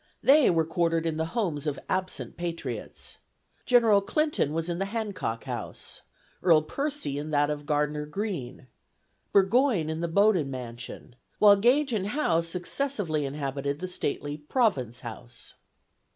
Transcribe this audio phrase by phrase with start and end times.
[0.23, 3.19] They were quartered in the homes of absent patriots.
[3.67, 6.01] General Clinton was in the Hancock House,
[6.41, 8.65] Earl Percy in that of Gardner Greene,
[9.31, 15.53] Burgoyne in the Bowdoin mansion; while Gage and Howe successively inhabited the stately Province House.